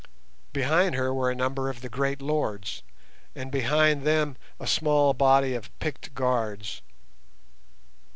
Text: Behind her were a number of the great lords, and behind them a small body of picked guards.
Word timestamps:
Behind 0.51 0.95
her 0.95 1.13
were 1.13 1.29
a 1.29 1.35
number 1.35 1.69
of 1.69 1.81
the 1.81 1.87
great 1.87 2.23
lords, 2.23 2.81
and 3.35 3.51
behind 3.51 4.01
them 4.01 4.35
a 4.59 4.65
small 4.65 5.13
body 5.13 5.53
of 5.53 5.69
picked 5.77 6.15
guards. 6.15 6.81